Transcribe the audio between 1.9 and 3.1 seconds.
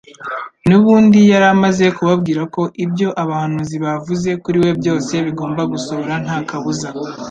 kubabwira ko ibyo